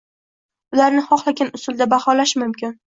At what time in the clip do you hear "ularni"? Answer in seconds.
0.77-1.03